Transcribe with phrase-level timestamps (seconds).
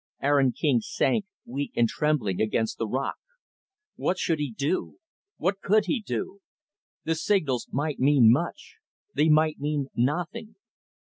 [0.19, 3.17] Aaron King sank, weak and trembling, against the rock.
[3.97, 4.97] What should he do?
[5.37, 6.39] What could he do?
[7.03, 8.77] The signals might mean much.
[9.13, 10.55] They might mean nothing.